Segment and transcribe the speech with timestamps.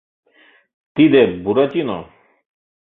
[0.95, 1.99] Тиде Буратино!